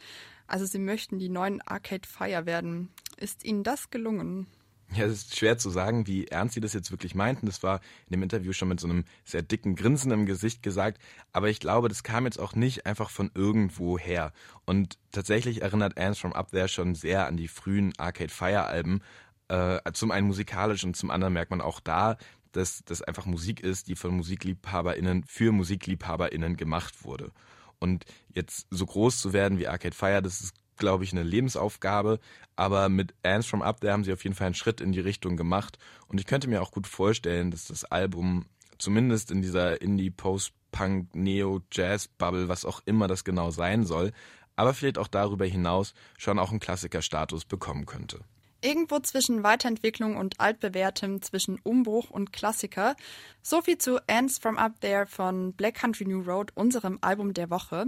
Also 0.45 0.67
sie 0.67 0.77
möchten 0.77 1.17
die 1.17 1.29
neuen 1.29 1.63
Arcade 1.63 2.07
Fire 2.07 2.45
werden. 2.45 2.89
Ist 3.17 3.43
ihnen 3.43 3.63
das 3.63 3.89
gelungen? 3.89 4.45
Ja, 4.93 5.05
es 5.05 5.13
ist 5.13 5.37
schwer 5.37 5.57
zu 5.57 5.69
sagen, 5.69 6.05
wie 6.05 6.27
ernst 6.27 6.53
sie 6.53 6.59
das 6.59 6.73
jetzt 6.73 6.91
wirklich 6.91 7.15
meinten. 7.15 7.45
Das 7.45 7.63
war 7.63 7.79
in 8.07 8.11
dem 8.11 8.23
Interview 8.23 8.51
schon 8.51 8.67
mit 8.67 8.81
so 8.81 8.89
einem 8.89 9.05
sehr 9.23 9.41
dicken 9.41 9.75
Grinsen 9.75 10.11
im 10.11 10.25
Gesicht 10.25 10.63
gesagt. 10.63 11.01
Aber 11.31 11.49
ich 11.49 11.61
glaube, 11.61 11.87
das 11.87 12.03
kam 12.03 12.25
jetzt 12.25 12.39
auch 12.39 12.55
nicht 12.55 12.85
einfach 12.85 13.09
von 13.09 13.31
irgendwo 13.33 13.97
her. 13.97 14.33
Und 14.65 14.97
tatsächlich 15.13 15.61
erinnert 15.61 15.97
Ants 15.97 16.19
from 16.19 16.33
Up 16.33 16.51
There 16.51 16.67
schon 16.67 16.93
sehr 16.93 17.25
an 17.25 17.37
die 17.37 17.47
frühen 17.47 17.93
Arcade 17.97 18.33
Fire 18.33 18.65
Alben. 18.65 19.01
Äh, 19.47 19.79
zum 19.93 20.11
einen 20.11 20.27
musikalisch 20.27 20.83
und 20.83 20.97
zum 20.97 21.09
anderen 21.09 21.33
merkt 21.33 21.51
man 21.51 21.61
auch 21.61 21.79
da, 21.79 22.17
dass 22.51 22.83
das 22.83 23.01
einfach 23.01 23.25
Musik 23.25 23.61
ist, 23.61 23.87
die 23.87 23.95
von 23.95 24.13
MusikliebhaberInnen 24.17 25.23
für 25.23 25.53
MusikliebhaberInnen 25.53 26.57
gemacht 26.57 27.05
wurde. 27.05 27.31
Und 27.79 28.03
jetzt 28.33 28.67
so 28.69 28.85
groß 28.85 29.21
zu 29.21 29.31
werden 29.31 29.57
wie 29.57 29.69
Arcade 29.69 29.95
Fire, 29.95 30.21
das 30.21 30.41
ist 30.41 30.53
glaube 30.81 31.05
ich, 31.05 31.13
eine 31.13 31.23
Lebensaufgabe. 31.23 32.19
Aber 32.57 32.89
mit 32.89 33.13
Ants 33.23 33.47
from 33.47 33.61
Up 33.61 33.79
There 33.79 33.93
haben 33.93 34.03
sie 34.03 34.11
auf 34.11 34.25
jeden 34.25 34.35
Fall 34.35 34.47
einen 34.47 34.55
Schritt 34.55 34.81
in 34.81 34.91
die 34.91 34.99
Richtung 34.99 35.37
gemacht. 35.37 35.77
Und 36.07 36.19
ich 36.19 36.25
könnte 36.25 36.49
mir 36.49 36.61
auch 36.61 36.71
gut 36.71 36.87
vorstellen, 36.87 37.51
dass 37.51 37.67
das 37.67 37.85
Album 37.85 38.47
zumindest 38.77 39.31
in 39.31 39.41
dieser 39.41 39.81
Indie-Post-Punk-Neo-Jazz-Bubble, 39.81 42.49
was 42.49 42.65
auch 42.65 42.81
immer 42.85 43.07
das 43.07 43.23
genau 43.23 43.51
sein 43.51 43.85
soll, 43.85 44.11
aber 44.57 44.73
vielleicht 44.73 44.97
auch 44.97 45.07
darüber 45.07 45.45
hinaus 45.45 45.93
schon 46.17 46.39
auch 46.39 46.49
einen 46.49 46.59
Klassikerstatus 46.59 47.45
bekommen 47.45 47.85
könnte. 47.85 48.19
Irgendwo 48.63 48.99
zwischen 48.99 49.43
Weiterentwicklung 49.43 50.17
und 50.17 50.39
altbewährtem, 50.39 51.21
zwischen 51.21 51.59
Umbruch 51.63 52.11
und 52.11 52.31
Klassiker. 52.31 52.95
So 53.41 53.61
viel 53.61 53.79
zu 53.79 53.99
Ants 54.07 54.37
from 54.37 54.57
Up 54.57 54.79
There 54.81 55.07
von 55.07 55.53
Black 55.53 55.75
Country 55.75 56.05
New 56.05 56.21
Road, 56.21 56.51
unserem 56.53 56.99
Album 57.01 57.33
der 57.33 57.49
Woche. 57.49 57.87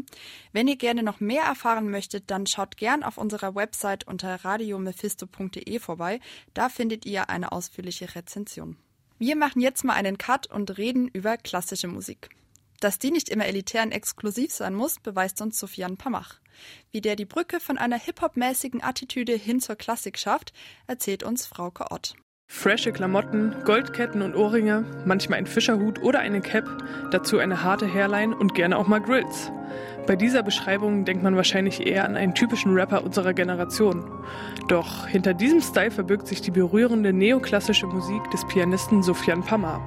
Wenn 0.51 0.67
ihr 0.67 0.75
gerne 0.75 1.03
noch 1.03 1.19
mehr 1.19 1.43
erfahren 1.43 1.91
möchtet, 1.91 2.31
dann 2.31 2.47
schaut 2.47 2.77
gern 2.77 3.03
auf 3.03 3.19
unserer 3.19 3.53
Website 3.53 4.07
unter 4.07 4.43
radiomephisto.de 4.43 5.79
vorbei. 5.79 6.19
Da 6.55 6.69
findet 6.69 7.05
ihr 7.05 7.29
eine 7.29 7.51
ausführliche 7.51 8.15
Rezension. 8.15 8.77
Wir 9.19 9.35
machen 9.35 9.61
jetzt 9.61 9.83
mal 9.83 9.93
einen 9.93 10.17
Cut 10.17 10.47
und 10.47 10.77
reden 10.77 11.07
über 11.07 11.37
klassische 11.37 11.87
Musik. 11.87 12.29
Dass 12.83 12.99
die 12.99 13.11
nicht 13.11 13.29
immer 13.29 13.45
elitär 13.45 13.81
und 13.83 13.93
exklusiv 13.93 14.51
sein 14.51 14.75
muss, 14.75 14.99
beweist 14.99 15.41
uns 15.41 15.57
Sofian 15.57 15.95
Pamach. 15.95 16.41
Wie 16.91 16.99
der 16.99 17.15
die 17.15 17.23
Brücke 17.23 17.61
von 17.61 17.77
einer 17.77 17.97
Hip-Hop-mäßigen 17.97 18.83
Attitüde 18.83 19.31
hin 19.35 19.61
zur 19.61 19.77
Klassik 19.77 20.19
schafft, 20.19 20.51
erzählt 20.85 21.23
uns 21.23 21.45
Frauke 21.45 21.91
Ott. 21.91 22.15
Frische 22.51 22.91
Klamotten, 22.91 23.55
Goldketten 23.63 24.21
und 24.21 24.35
Ohrringe, 24.35 24.83
manchmal 25.05 25.39
ein 25.39 25.47
Fischerhut 25.47 26.01
oder 26.01 26.19
eine 26.19 26.41
Cap, 26.41 26.65
dazu 27.09 27.37
eine 27.37 27.63
harte 27.63 27.87
Hairline 27.87 28.35
und 28.35 28.53
gerne 28.53 28.77
auch 28.77 28.87
mal 28.87 28.99
Grills. 28.99 29.49
Bei 30.05 30.17
dieser 30.17 30.43
Beschreibung 30.43 31.05
denkt 31.05 31.23
man 31.23 31.37
wahrscheinlich 31.37 31.87
eher 31.87 32.03
an 32.03 32.17
einen 32.17 32.35
typischen 32.35 32.73
Rapper 32.73 33.05
unserer 33.05 33.33
Generation. 33.33 34.03
Doch 34.67 35.07
hinter 35.07 35.33
diesem 35.33 35.61
Style 35.61 35.91
verbirgt 35.91 36.27
sich 36.27 36.41
die 36.41 36.51
berührende 36.51 37.13
neoklassische 37.13 37.87
Musik 37.87 38.29
des 38.31 38.45
Pianisten 38.47 39.01
Sofiane 39.01 39.43
Pamar. 39.43 39.81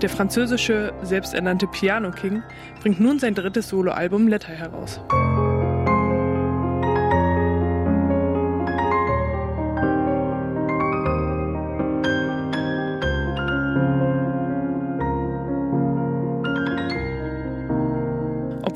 Der 0.00 0.08
französische, 0.08 0.94
selbsternannte 1.02 1.66
Piano 1.66 2.10
King 2.12 2.42
bringt 2.80 2.98
nun 2.98 3.18
sein 3.18 3.34
drittes 3.34 3.68
Soloalbum 3.68 4.26
Letter 4.26 4.52
heraus. 4.52 5.00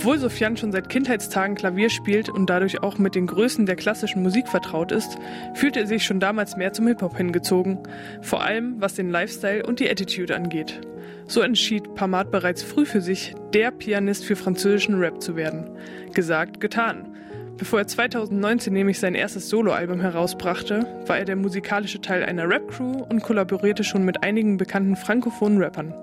Obwohl 0.03 0.19
Sofian 0.19 0.57
schon 0.57 0.73
seit 0.73 0.89
Kindheitstagen 0.89 1.55
Klavier 1.55 1.89
spielt 1.89 2.29
und 2.29 2.51
dadurch 2.51 2.83
auch 2.83 2.99
mit 2.99 3.15
den 3.15 3.29
Größen 3.29 3.67
der 3.67 3.77
klassischen 3.77 4.21
Musik 4.21 4.49
vertraut 4.49 4.91
ist, 4.91 5.17
fühlte 5.55 5.79
er 5.79 5.87
sich 5.87 6.05
schon 6.05 6.19
damals 6.19 6.57
mehr 6.57 6.73
zum 6.73 6.89
Hip-Hop 6.89 7.17
hingezogen, 7.17 7.79
vor 8.21 8.43
allem 8.43 8.81
was 8.81 8.95
den 8.95 9.11
Lifestyle 9.11 9.65
und 9.65 9.79
die 9.79 9.89
Attitude 9.89 10.35
angeht. 10.35 10.81
So 11.29 11.41
entschied 11.41 11.95
Pamat 11.95 12.33
bereits 12.33 12.65
früh 12.65 12.85
für 12.85 13.01
sich, 13.01 13.37
der 13.55 13.71
Pianist 13.71 14.25
für 14.25 14.35
französischen 14.35 14.99
Rap 14.99 15.23
zu 15.23 15.37
werden. 15.37 15.71
Gesagt, 16.13 16.61
getan. 16.61 17.15
Bevor 17.63 17.79
er 17.79 17.87
2019 17.87 18.73
nämlich 18.73 18.99
sein 18.99 19.15
erstes 19.15 19.49
Soloalbum 19.49 20.01
herausbrachte, 20.01 20.85
war 21.07 21.19
er 21.19 21.25
der 21.25 21.37
musikalische 21.37 22.01
Teil 22.01 22.25
einer 22.25 22.49
Rap-Crew 22.49 23.05
und 23.09 23.23
kollaborierte 23.23 23.85
schon 23.85 24.05
mit 24.05 24.25
einigen 24.25 24.57
bekannten 24.57 24.97
frankophonen 24.97 25.63
Rappern. 25.63 25.95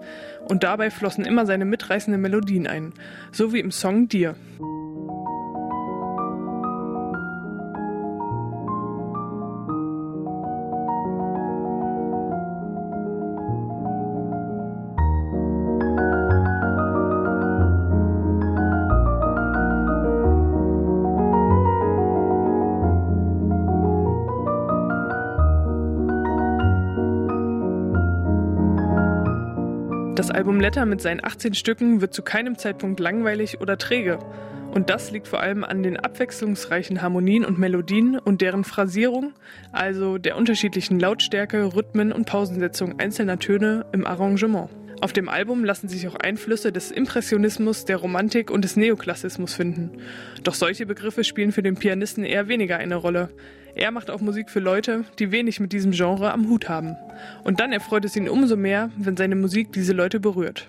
Und 0.47 0.63
dabei 0.63 0.89
flossen 0.89 1.25
immer 1.25 1.45
seine 1.45 1.65
mitreißenden 1.65 2.21
Melodien 2.21 2.65
ein, 2.65 2.93
so 3.33 3.51
wie 3.51 3.59
im 3.59 3.71
Song 3.71 4.07
Dir. 4.07 4.35
Album 30.39 30.61
Letter 30.61 30.85
mit 30.85 31.01
seinen 31.01 31.21
18 31.21 31.53
Stücken 31.53 31.99
wird 31.99 32.13
zu 32.13 32.21
keinem 32.21 32.57
Zeitpunkt 32.57 33.01
langweilig 33.01 33.59
oder 33.59 33.77
träge. 33.77 34.19
Und 34.73 34.89
das 34.89 35.11
liegt 35.11 35.27
vor 35.27 35.41
allem 35.41 35.65
an 35.65 35.83
den 35.83 35.97
abwechslungsreichen 35.97 37.01
Harmonien 37.01 37.43
und 37.43 37.59
Melodien 37.59 38.17
und 38.17 38.39
deren 38.39 38.63
Phrasierung, 38.63 39.33
also 39.73 40.17
der 40.17 40.37
unterschiedlichen 40.37 40.97
Lautstärke, 40.97 41.75
Rhythmen 41.75 42.13
und 42.13 42.25
Pausensetzung 42.25 43.01
einzelner 43.01 43.37
Töne 43.37 43.85
im 43.91 44.07
Arrangement. 44.07 44.69
Auf 45.01 45.11
dem 45.11 45.27
Album 45.27 45.65
lassen 45.65 45.89
sich 45.89 46.07
auch 46.07 46.15
Einflüsse 46.15 46.71
des 46.71 46.89
Impressionismus, 46.89 47.83
der 47.83 47.97
Romantik 47.97 48.49
und 48.49 48.63
des 48.63 48.77
Neoklassismus 48.77 49.53
finden. 49.53 49.91
Doch 50.45 50.53
solche 50.53 50.85
Begriffe 50.85 51.25
spielen 51.25 51.51
für 51.51 51.63
den 51.63 51.75
Pianisten 51.75 52.23
eher 52.23 52.47
weniger 52.47 52.77
eine 52.77 52.95
Rolle. 52.95 53.27
Er 53.79 53.91
macht 53.91 54.09
auch 54.11 54.19
Musik 54.19 54.49
für 54.49 54.59
Leute, 54.59 55.05
die 55.19 55.31
wenig 55.31 55.61
mit 55.61 55.71
diesem 55.71 55.91
Genre 55.91 56.33
am 56.33 56.49
Hut 56.49 56.67
haben. 56.67 56.97
Und 57.45 57.61
dann 57.61 57.71
erfreut 57.71 58.03
es 58.03 58.13
ihn 58.13 58.27
umso 58.27 58.57
mehr, 58.57 58.91
wenn 58.97 59.15
seine 59.15 59.37
Musik 59.37 59.71
diese 59.71 59.93
Leute 59.93 60.19
berührt. 60.19 60.67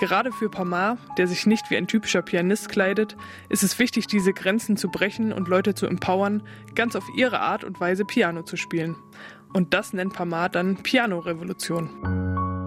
Gerade 0.00 0.32
für 0.32 0.50
Pamar, 0.50 0.98
der 1.16 1.28
sich 1.28 1.46
nicht 1.46 1.70
wie 1.70 1.76
ein 1.76 1.86
typischer 1.86 2.22
Pianist 2.22 2.68
kleidet, 2.68 3.16
ist 3.50 3.62
es 3.62 3.78
wichtig, 3.78 4.08
diese 4.08 4.32
Grenzen 4.32 4.76
zu 4.76 4.88
brechen 4.88 5.32
und 5.32 5.46
Leute 5.46 5.76
zu 5.76 5.86
empowern, 5.86 6.42
ganz 6.74 6.96
auf 6.96 7.04
ihre 7.16 7.38
Art 7.38 7.62
und 7.62 7.80
Weise 7.80 8.04
Piano 8.04 8.42
zu 8.42 8.56
spielen. 8.56 8.96
Und 9.52 9.72
das 9.72 9.92
nennt 9.92 10.12
Pamar 10.12 10.48
dann 10.48 10.82
Piano-Revolution. 10.82 12.59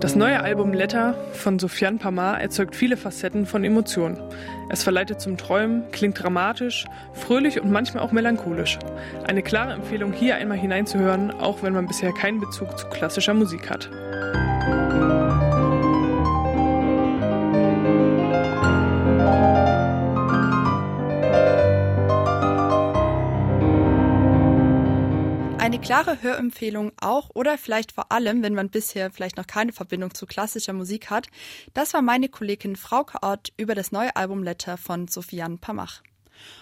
Das 0.00 0.16
neue 0.16 0.40
Album 0.40 0.72
Letter 0.72 1.14
von 1.34 1.58
Sofiane 1.58 1.98
Pamar 1.98 2.40
erzeugt 2.40 2.74
viele 2.74 2.96
Facetten 2.96 3.44
von 3.44 3.64
Emotionen. 3.64 4.16
Es 4.70 4.82
verleitet 4.82 5.20
zum 5.20 5.36
Träumen, 5.36 5.82
klingt 5.92 6.22
dramatisch, 6.22 6.86
fröhlich 7.12 7.60
und 7.60 7.70
manchmal 7.70 8.02
auch 8.02 8.10
melancholisch. 8.10 8.78
Eine 9.28 9.42
klare 9.42 9.74
Empfehlung, 9.74 10.14
hier 10.14 10.36
einmal 10.36 10.56
hineinzuhören, 10.56 11.30
auch 11.30 11.62
wenn 11.62 11.74
man 11.74 11.86
bisher 11.86 12.12
keinen 12.12 12.40
Bezug 12.40 12.78
zu 12.78 12.86
klassischer 12.86 13.34
Musik 13.34 13.68
hat. 13.68 13.90
Klare 25.82 26.22
Hörempfehlung 26.22 26.92
auch 27.00 27.30
oder 27.34 27.56
vielleicht 27.58 27.92
vor 27.92 28.12
allem, 28.12 28.42
wenn 28.42 28.54
man 28.54 28.68
bisher 28.68 29.10
vielleicht 29.10 29.36
noch 29.36 29.46
keine 29.46 29.72
Verbindung 29.72 30.14
zu 30.14 30.26
klassischer 30.26 30.72
Musik 30.72 31.10
hat, 31.10 31.28
das 31.74 31.94
war 31.94 32.02
meine 32.02 32.28
Kollegin 32.28 32.76
Frauke 32.76 33.18
Ott 33.22 33.52
über 33.56 33.74
das 33.74 33.90
neue 33.90 34.14
Album 34.14 34.42
Letter 34.42 34.76
von 34.76 35.08
Sofiane 35.08 35.56
Pamach. 35.56 36.02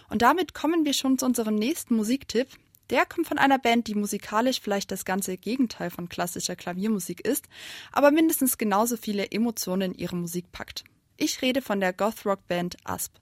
Und 0.08 0.22
damit 0.22 0.54
kommen 0.54 0.84
wir 0.84 0.94
schon 0.94 1.18
zu 1.18 1.26
unserem 1.26 1.56
nächsten 1.56 1.96
Musiktipp. 1.96 2.48
Der 2.90 3.04
kommt 3.04 3.26
von 3.26 3.38
einer 3.38 3.58
Band, 3.58 3.88
die 3.88 3.94
musikalisch 3.94 4.60
vielleicht 4.60 4.90
das 4.90 5.04
ganze 5.04 5.36
Gegenteil 5.36 5.90
von 5.90 6.08
klassischer 6.08 6.56
Klaviermusik 6.56 7.20
ist, 7.20 7.48
aber 7.92 8.10
mindestens 8.10 8.56
genauso 8.56 8.96
viele 8.96 9.30
Emotionen 9.30 9.92
in 9.92 9.98
ihre 9.98 10.16
Musik 10.16 10.52
packt. 10.52 10.84
Ich 11.16 11.42
rede 11.42 11.60
von 11.60 11.80
der 11.80 11.92
Goth-Rock-Band 11.92 12.76
Asp. 12.84 13.12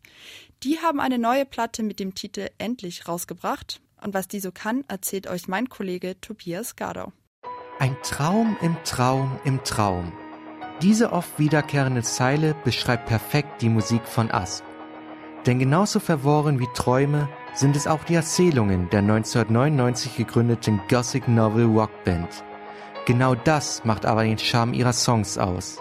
Die 0.62 0.78
haben 0.78 1.00
eine 1.00 1.18
neue 1.18 1.46
Platte 1.46 1.82
mit 1.82 1.98
dem 1.98 2.14
Titel 2.14 2.48
Endlich 2.58 3.08
rausgebracht 3.08 3.80
und 4.06 4.14
was 4.14 4.28
die 4.28 4.40
so 4.40 4.52
kann, 4.52 4.84
erzählt 4.88 5.26
euch 5.26 5.48
mein 5.48 5.68
Kollege 5.68 6.18
Tobias 6.20 6.76
Gardau. 6.76 7.12
Ein 7.78 7.96
Traum 8.02 8.56
im 8.62 8.76
Traum 8.84 9.38
im 9.44 9.62
Traum. 9.64 10.12
Diese 10.80 11.12
oft 11.12 11.38
wiederkehrende 11.38 12.02
Zeile 12.02 12.54
beschreibt 12.64 13.06
perfekt 13.06 13.60
die 13.62 13.68
Musik 13.68 14.06
von 14.06 14.30
Asp. 14.30 14.64
Denn 15.44 15.58
genauso 15.58 16.00
verworren 16.00 16.58
wie 16.60 16.68
Träume 16.74 17.28
sind 17.54 17.76
es 17.76 17.86
auch 17.86 18.04
die 18.04 18.14
Erzählungen 18.14 18.88
der 18.90 19.00
1999 19.00 20.16
gegründeten 20.16 20.80
Gothic 20.88 21.28
Novel 21.28 21.66
Rockband. 21.66 22.44
Genau 23.06 23.34
das 23.34 23.84
macht 23.84 24.06
aber 24.06 24.24
den 24.24 24.38
Charme 24.38 24.74
ihrer 24.74 24.92
Songs 24.92 25.38
aus. 25.38 25.78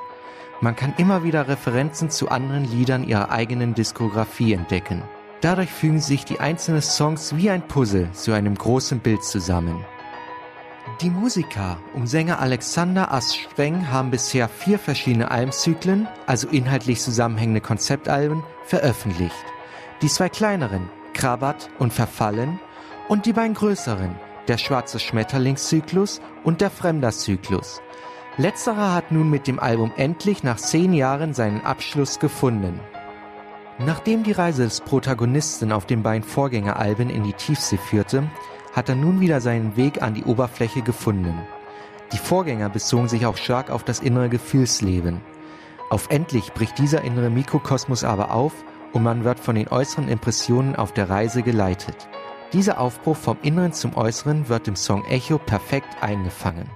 Man 0.62 0.76
kann 0.76 0.94
immer 0.98 1.24
wieder 1.24 1.48
Referenzen 1.48 2.10
zu 2.10 2.30
anderen 2.30 2.66
Liedern 2.66 3.04
ihrer 3.04 3.30
eigenen 3.30 3.74
Diskografie 3.74 4.54
entdecken. 4.54 5.04
Dadurch 5.46 5.70
fügen 5.70 6.02
sich 6.02 6.26
die 6.26 6.40
einzelnen 6.40 6.82
Songs 6.82 7.36
wie 7.36 7.52
ein 7.52 7.68
Puzzle 7.68 8.12
zu 8.14 8.32
einem 8.32 8.56
großen 8.56 8.98
Bild 8.98 9.24
zusammen. 9.24 9.86
Die 11.02 11.12
Musiker 11.12 11.78
um 11.94 12.08
Sänger 12.08 12.40
Alexander 12.40 13.12
Ass-Streng 13.12 13.92
haben 13.92 14.10
bisher 14.10 14.50
vier 14.50 14.80
verschiedene 14.80 15.30
Almzyklen, 15.30 16.08
also 16.26 16.48
inhaltlich 16.48 17.00
zusammenhängende 17.00 17.62
Konzeptalben, 17.62 18.44
veröffentlicht. 18.64 19.36
Die 20.02 20.08
zwei 20.08 20.30
kleineren, 20.30 20.90
Krabat 21.14 21.70
und 21.78 21.94
Verfallen, 21.94 22.60
und 23.08 23.28
die 23.28 23.34
beiden 23.34 23.54
größeren, 23.54 24.16
der 24.48 24.58
Schwarze 24.58 24.98
Schmetterlingszyklus 24.98 26.22
und 26.44 26.60
der 26.60 26.72
Fremder-Zyklus. 26.72 27.84
Letzterer 28.38 28.96
hat 28.96 29.12
nun 29.12 29.30
mit 29.30 29.46
dem 29.46 29.60
Album 29.60 29.92
endlich 29.96 30.42
nach 30.42 30.58
zehn 30.58 30.92
Jahren 30.92 31.36
seinen 31.36 31.62
Abschluss 31.62 32.18
gefunden. 32.18 32.80
Nachdem 33.78 34.24
die 34.24 34.32
Reise 34.32 34.64
des 34.64 34.80
Protagonisten 34.80 35.74
auf 35.74 35.86
den 35.86 36.02
beiden 36.02 36.24
Vorgängeralben 36.24 37.10
in 37.10 37.24
die 37.24 37.34
Tiefsee 37.34 37.78
führte, 37.78 38.24
hat 38.74 38.88
er 38.88 38.96
nun 38.96 39.20
wieder 39.20 39.42
seinen 39.42 39.76
Weg 39.76 40.02
an 40.02 40.14
die 40.14 40.24
Oberfläche 40.24 40.82
gefunden. 40.82 41.38
Die 42.14 42.18
Vorgänger 42.18 42.70
bezogen 42.70 43.10
sich 43.10 43.26
auch 43.26 43.36
stark 43.36 43.70
auf 43.70 43.84
das 43.84 44.00
innere 44.00 44.30
Gefühlsleben. 44.30 45.20
Auf 45.90 46.10
endlich 46.10 46.54
bricht 46.54 46.78
dieser 46.78 47.04
innere 47.04 47.30
Mikrokosmos 47.30 48.06
aber 48.06 48.32
auf 48.32 48.54
und 48.94 49.04
man 49.04 49.26
wird 49.26 49.40
von 49.40 49.56
den 49.56 49.68
äußeren 49.68 50.08
Impressionen 50.08 50.78
auf 50.78 50.94
der 50.94 51.10
Reise 51.10 51.44
geleitet. 51.44 52.08
Dieser 52.54 52.80
Aufbruch 52.80 53.18
vom 53.18 53.38
Inneren 53.42 53.74
zum 53.74 53.98
Äußeren 53.98 54.48
wird 54.48 54.70
im 54.70 54.78
Song 54.78 55.04
Echo 55.06 55.38
perfekt 55.38 55.90
eingefangen. 56.02 56.70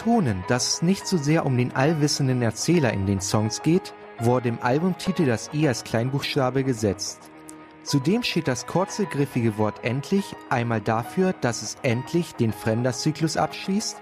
Betonen, 0.00 0.42
dass 0.48 0.74
es 0.74 0.82
nicht 0.82 1.06
so 1.06 1.18
sehr 1.18 1.44
um 1.44 1.58
den 1.58 1.76
allwissenden 1.76 2.40
Erzähler 2.40 2.90
in 2.92 3.04
den 3.04 3.20
Songs 3.20 3.60
geht, 3.60 3.92
wurde 4.18 4.48
im 4.48 4.58
Albumtitel 4.62 5.26
das 5.26 5.50
I 5.52 5.68
als 5.68 5.84
Kleinbuchstabe 5.84 6.64
gesetzt. 6.64 7.30
Zudem 7.82 8.22
steht 8.22 8.48
das 8.48 8.66
kurze, 8.66 9.04
griffige 9.04 9.58
Wort 9.58 9.84
endlich 9.84 10.24
einmal 10.48 10.80
dafür, 10.80 11.34
dass 11.34 11.60
es 11.60 11.76
endlich 11.82 12.34
den 12.34 12.52
Fremder-Zyklus 12.52 13.36
abschließt 13.36 14.00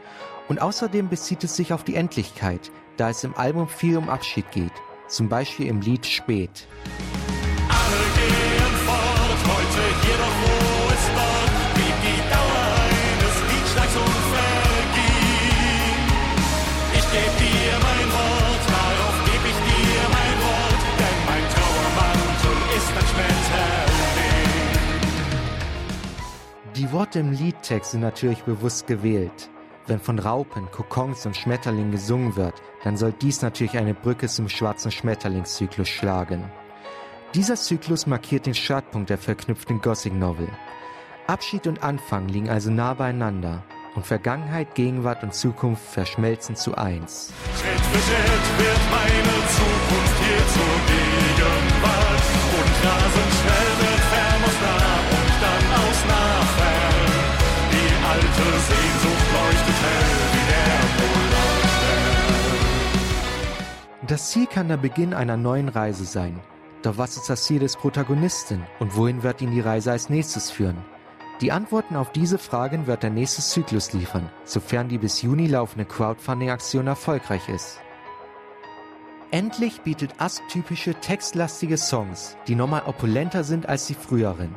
und 0.49 0.63
außerdem 0.63 1.09
bezieht 1.09 1.43
es 1.43 1.57
sich 1.57 1.73
auf 1.73 1.83
die 1.83 1.97
Endlichkeit, 1.97 2.71
da 2.97 3.11
es 3.11 3.25
im 3.25 3.37
Album 3.37 3.67
viel 3.67 3.97
um 3.97 4.09
Abschied 4.09 4.49
geht, 4.53 4.73
zum 5.09 5.29
Beispiel 5.29 5.67
im 5.67 5.81
Lied 5.81 6.07
Spät. 6.07 6.69
Die 26.89 26.95
Worte 26.95 27.19
im 27.19 27.33
Liedtext 27.33 27.91
sind 27.91 28.01
natürlich 28.01 28.45
bewusst 28.45 28.87
gewählt. 28.87 29.51
Wenn 29.87 30.01
von 30.01 30.19
Raupen, 30.19 30.71
Kokons 30.71 31.27
und 31.27 31.37
Schmetterlingen 31.37 31.91
gesungen 31.91 32.35
wird, 32.35 32.55
dann 32.83 32.97
soll 32.97 33.13
dies 33.13 33.43
natürlich 33.43 33.77
eine 33.77 33.93
Brücke 33.93 34.27
zum 34.27 34.49
schwarzen 34.49 34.91
Schmetterlingszyklus 34.91 35.87
schlagen. 35.87 36.51
Dieser 37.35 37.57
Zyklus 37.57 38.07
markiert 38.07 38.47
den 38.47 38.55
Startpunkt 38.55 39.11
der 39.11 39.19
verknüpften 39.19 39.83
Gothic 39.83 40.15
Novel. 40.15 40.49
Abschied 41.27 41.67
und 41.67 41.83
Anfang 41.83 42.27
liegen 42.27 42.49
also 42.49 42.71
nah 42.71 42.95
beieinander 42.95 43.65
und 43.95 44.07
Vergangenheit, 44.07 44.75
Gegenwart 44.75 45.23
und 45.23 45.35
Zukunft 45.35 45.85
verschmelzen 45.85 46.57
zu 46.57 46.75
eins. 46.75 47.35
Schritt 47.61 47.81
für 47.81 47.99
Schritt 47.99 48.67
wird 48.67 48.81
meine 48.91 49.47
Zukunft 49.49 50.19
hier 50.25 50.39
zur 50.39 50.87
Gegenwart 50.87 51.08
Das 64.09 64.31
Ziel 64.31 64.47
kann 64.47 64.69
der 64.69 64.79
Beginn 64.79 65.13
einer 65.13 65.37
neuen 65.37 65.69
Reise 65.69 66.07
sein. 66.07 66.41
Doch 66.81 66.97
was 66.97 67.19
ist 67.19 67.29
das 67.29 67.45
Ziel 67.45 67.59
des 67.59 67.77
Protagonisten 67.77 68.65
und 68.79 68.97
wohin 68.97 69.23
wird 69.23 69.43
ihn 69.43 69.51
die 69.51 69.61
Reise 69.61 69.93
als 69.93 70.09
nächstes 70.09 70.51
führen? 70.51 70.79
Die 71.43 71.53
Antworten 71.53 71.95
auf 71.95 72.11
diese 72.11 72.39
Fragen 72.39 72.87
wird 72.87 73.03
der 73.03 73.11
nächste 73.11 73.43
Zyklus 73.43 73.93
liefern, 73.93 74.31
sofern 74.45 74.89
die 74.89 74.97
bis 74.97 75.21
Juni 75.21 75.47
laufende 75.47 75.85
Crowdfunding-Aktion 75.85 76.87
erfolgreich 76.87 77.51
ist. 77.51 77.81
Endlich 79.31 79.83
bietet 79.83 80.15
Ask 80.17 80.43
typische 80.49 80.95
textlastige 80.95 81.77
Songs, 81.77 82.35
die 82.47 82.55
nochmal 82.55 82.85
opulenter 82.87 83.45
sind 83.45 83.69
als 83.69 83.89
die 83.89 83.95
früheren. 83.95 84.55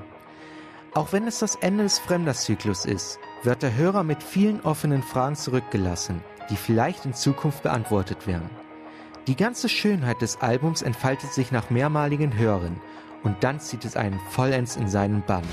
Auch 0.94 1.12
wenn 1.12 1.28
es 1.28 1.40
das 1.40 1.56
Ende 1.56 1.84
des 1.84 2.00
Fremder-Zyklus 2.00 2.86
ist, 2.86 3.20
wird 3.44 3.64
der 3.64 3.76
Hörer 3.76 4.04
mit 4.04 4.24
vielen 4.24 4.62
offenen 4.62 5.04
Fragen 5.04 5.36
zurückgelassen, 5.36 6.22
die 6.50 6.56
vielleicht 6.56 7.04
in 7.04 7.14
Zukunft 7.14 7.64
beantwortet 7.64 8.28
werden. 8.28 8.61
Die 9.28 9.36
ganze 9.36 9.70
Schönheit 9.70 10.22
des 10.22 10.42
Albums 10.42 10.82
entfaltet 10.82 11.32
sich 11.32 11.52
nach 11.52 11.70
mehrmaligen 11.70 12.36
Hören 12.38 12.82
und 13.22 13.44
dann 13.44 13.60
zieht 13.60 13.86
es 13.86 13.96
einen 13.96 14.20
vollends 14.32 14.76
in 14.78 14.90
seinen 14.90 15.22
Bann. 15.22 15.44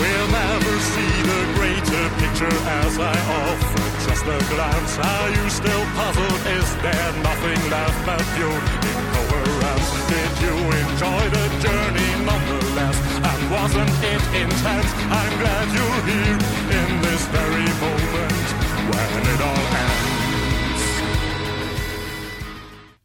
We'll 0.00 0.28
never 0.32 0.80
see 0.80 1.12
the 1.28 1.42
greater 1.60 2.08
picture 2.16 2.56
as 2.80 2.96
I 2.96 3.12
offer 3.28 3.88
just 4.08 4.24
a 4.24 4.38
glance. 4.48 4.98
Are 4.98 5.28
you 5.28 5.50
still 5.50 5.84
puzzled? 5.92 6.40
Is 6.56 6.68
there 6.80 7.12
nothing 7.22 7.60
left 7.68 8.00
but 8.08 8.24
you 8.40 8.48
incoherence? 8.48 9.88
Did 10.08 10.32
you 10.40 10.56
enjoy 10.56 11.22
the 11.28 11.46
journey 11.60 12.10
nonetheless? 12.24 12.96
And 13.28 13.40
wasn't 13.52 13.92
it 14.08 14.24
intense? 14.40 14.90
I'm 15.12 15.34
glad 15.36 15.66
you're 15.76 16.02
here 16.08 16.38
in 16.80 17.02
this 17.04 17.22
very 17.28 17.68
moment 17.76 18.48
when 18.88 19.20
it 19.34 19.40
all 19.42 19.64
ends. 19.76 19.87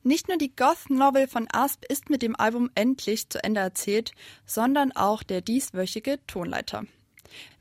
Nicht 0.04 0.28
nur 0.28 0.38
die 0.38 0.54
Goth-Novel 0.54 1.28
von 1.28 1.48
Asp 1.52 1.86
ist 1.88 2.10
mit 2.10 2.22
dem 2.22 2.36
Album 2.36 2.70
endlich 2.76 3.30
zu 3.30 3.42
Ende 3.42 3.62
erzählt, 3.62 4.12
sondern 4.46 4.92
auch 4.92 5.24
der 5.24 5.40
dieswöchige 5.40 6.20
Tonleiter. 6.28 6.86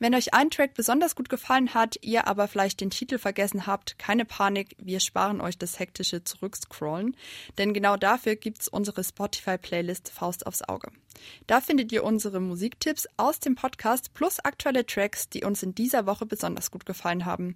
Wenn 0.02 0.16
euch 0.16 0.34
ein 0.34 0.50
Track 0.50 0.74
besonders 0.74 1.14
gut 1.14 1.28
gefallen 1.28 1.74
hat, 1.74 1.96
ihr 2.02 2.26
aber 2.26 2.48
vielleicht 2.48 2.80
den 2.80 2.90
Titel 2.90 3.18
vergessen 3.18 3.68
habt, 3.68 4.00
keine 4.00 4.24
Panik, 4.24 4.74
wir 4.80 4.98
sparen 4.98 5.40
euch 5.40 5.56
das 5.56 5.78
hektische 5.78 6.24
Zurückscrollen, 6.24 7.16
denn 7.56 7.72
genau 7.72 7.96
dafür 7.96 8.34
gibt's 8.34 8.66
unsere 8.66 9.04
Spotify-Playlist 9.04 10.10
Faust 10.10 10.44
aufs 10.48 10.62
Auge. 10.62 10.90
Da 11.46 11.60
findet 11.60 11.92
ihr 11.92 12.02
unsere 12.02 12.40
Musiktipps 12.40 13.06
aus 13.16 13.38
dem 13.38 13.54
Podcast 13.54 14.12
plus 14.12 14.40
aktuelle 14.40 14.84
Tracks, 14.84 15.28
die 15.28 15.44
uns 15.44 15.62
in 15.62 15.72
dieser 15.74 16.04
Woche 16.06 16.26
besonders 16.26 16.72
gut 16.72 16.84
gefallen 16.84 17.24
haben. 17.24 17.54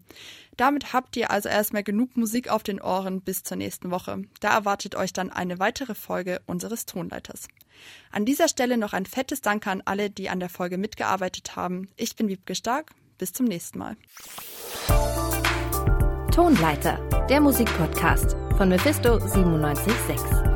Damit 0.57 0.93
habt 0.93 1.17
ihr 1.17 1.33
also 1.33 1.49
erstmal 1.49 1.83
genug 1.83 2.17
Musik 2.17 2.49
auf 2.49 2.63
den 2.63 2.81
Ohren 2.81 3.23
bis 3.23 3.43
zur 3.43 3.57
nächsten 3.57 3.91
Woche. 3.91 4.23
Da 4.41 4.55
erwartet 4.55 4.95
euch 4.95 5.13
dann 5.13 5.31
eine 5.31 5.59
weitere 5.59 5.97
Folge 5.97 6.41
unseres 6.47 6.87
Tonleiters. 6.87 7.49
An 8.11 8.25
dieser 8.25 8.49
Stelle 8.49 8.79
noch 8.79 8.95
ein 8.95 9.05
fettes 9.05 9.43
Danke 9.43 9.71
an 9.71 9.83
alle, 9.85 10.09
die 10.11 10.31
an 10.31 10.41
der 10.41 10.49
Folge 10.49 10.79
mitgearbeitet 10.79 11.57
haben. 11.57 11.89
Ich 11.97 12.17
bin 12.17 12.29
Wiebke 12.37 12.55
Stark. 12.55 12.91
Bis 13.19 13.33
zum 13.33 13.47
nächsten 13.47 13.79
Mal. 13.79 13.97
Tonleiter, 16.35 16.99
der 17.31 17.41
Musikpodcast 17.41 18.37
von 18.59 18.69
Mephisto 18.69 19.19
976. 19.59 20.56